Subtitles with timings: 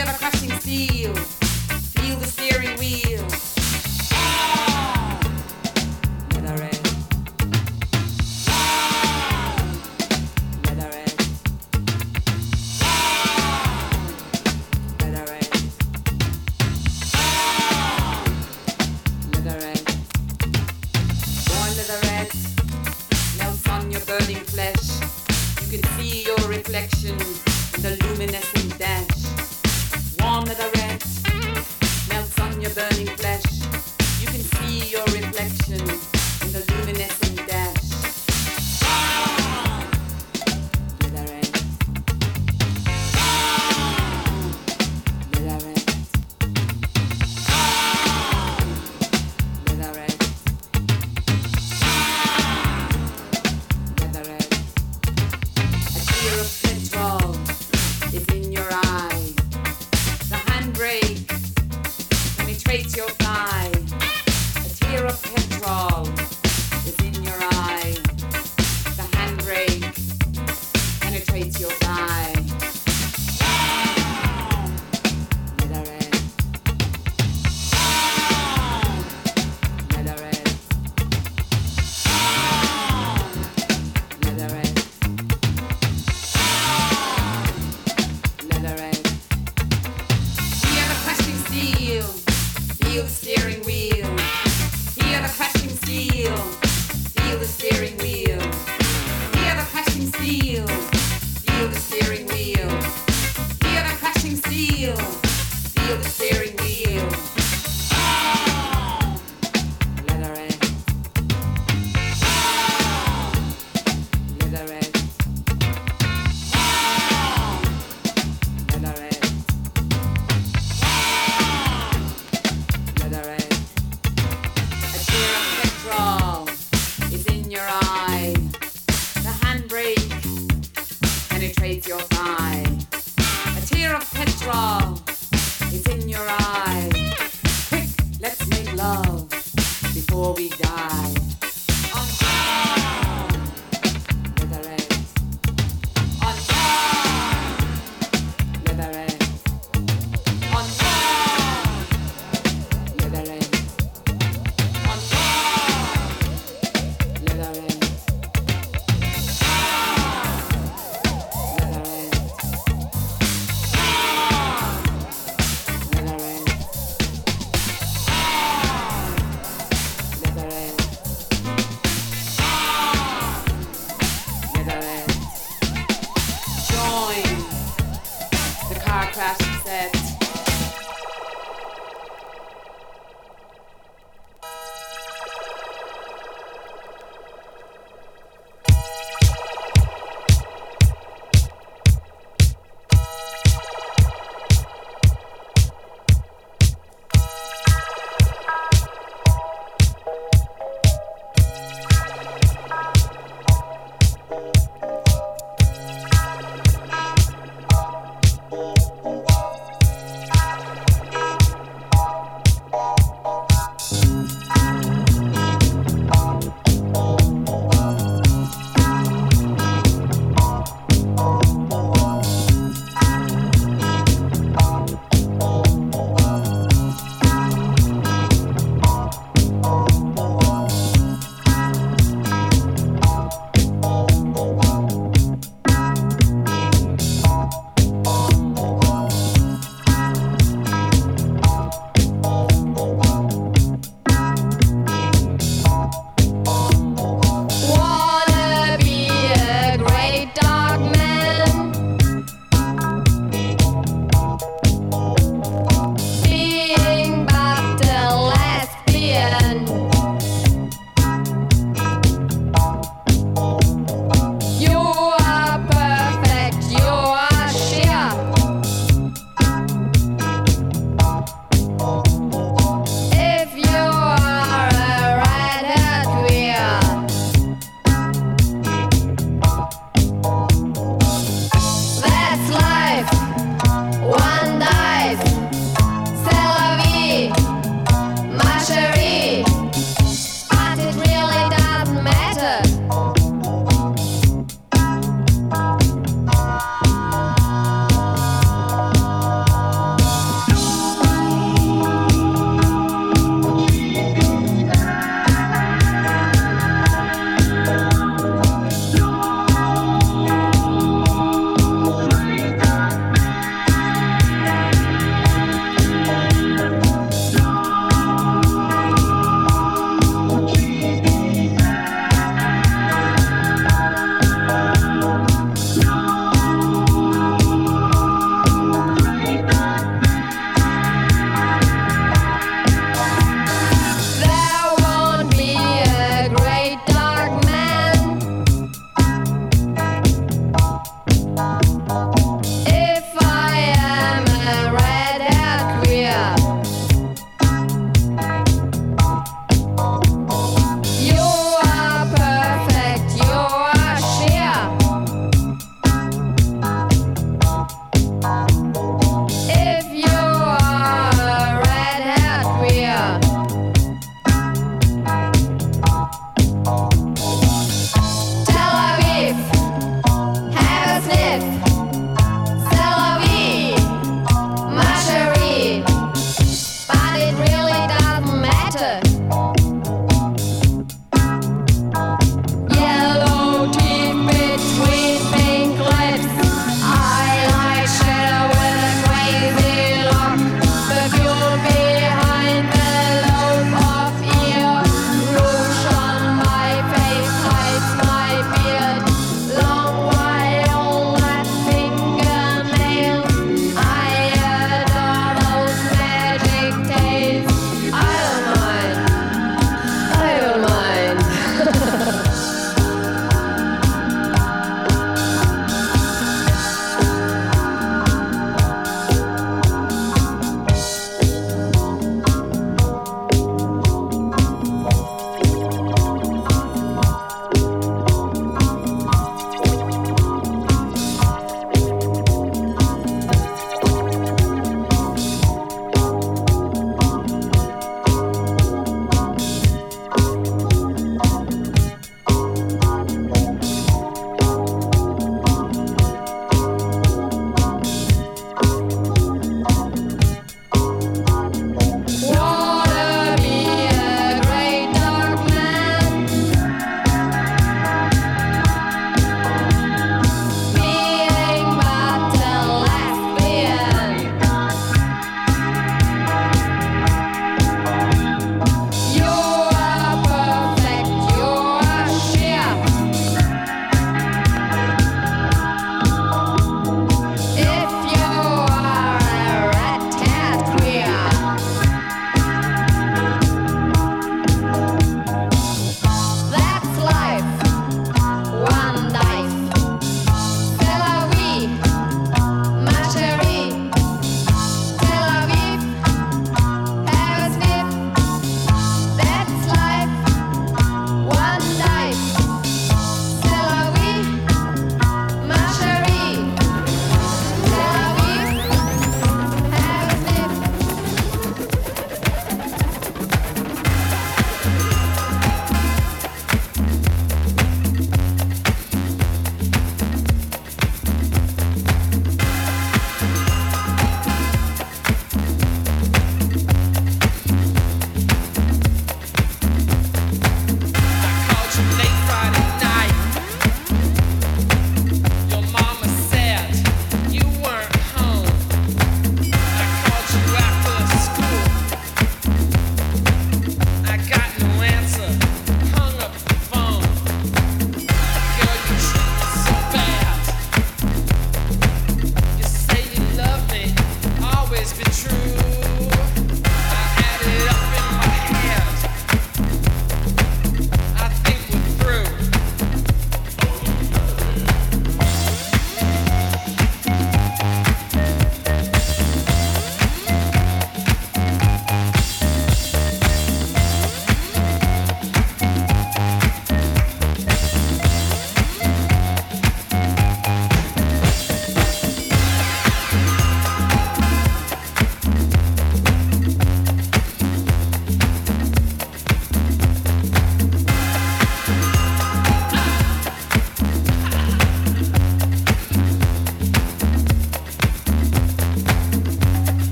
[0.00, 1.14] Hear the crashing steel.
[1.14, 3.19] Feel the steering wheel.